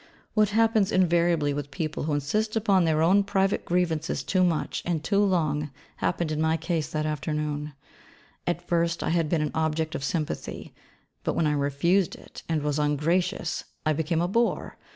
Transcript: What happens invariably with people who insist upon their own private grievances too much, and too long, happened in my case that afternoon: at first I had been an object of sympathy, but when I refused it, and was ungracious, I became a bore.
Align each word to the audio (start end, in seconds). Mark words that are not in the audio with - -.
What 0.33 0.49
happens 0.49 0.91
invariably 0.91 1.53
with 1.53 1.69
people 1.69 2.05
who 2.05 2.15
insist 2.15 2.55
upon 2.55 2.85
their 2.85 3.03
own 3.03 3.23
private 3.23 3.63
grievances 3.65 4.23
too 4.23 4.43
much, 4.43 4.81
and 4.83 5.03
too 5.03 5.23
long, 5.23 5.69
happened 5.97 6.31
in 6.31 6.41
my 6.41 6.57
case 6.57 6.89
that 6.89 7.05
afternoon: 7.05 7.73
at 8.47 8.67
first 8.67 9.03
I 9.03 9.09
had 9.11 9.29
been 9.29 9.43
an 9.43 9.51
object 9.53 9.93
of 9.93 10.03
sympathy, 10.03 10.73
but 11.23 11.35
when 11.35 11.45
I 11.45 11.51
refused 11.53 12.15
it, 12.15 12.41
and 12.49 12.63
was 12.63 12.79
ungracious, 12.79 13.65
I 13.85 13.93
became 13.93 14.21
a 14.21 14.27
bore. 14.27 14.75